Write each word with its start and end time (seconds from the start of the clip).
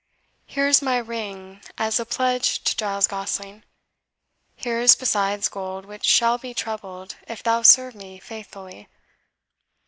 Here 0.47 0.67
is 0.67 0.81
my 0.81 0.97
ring, 0.97 1.61
as 1.77 1.99
a 1.99 2.07
pledge 2.07 2.63
to 2.63 2.75
Giles 2.75 3.05
Gosling. 3.05 3.61
Here 4.55 4.79
is 4.79 4.95
besides 4.95 5.47
gold, 5.47 5.85
which 5.85 6.05
shall 6.05 6.39
be 6.39 6.55
trebled 6.55 7.17
if 7.27 7.43
thou 7.43 7.61
serve 7.61 7.93
me 7.93 8.17
faithfully. 8.17 8.87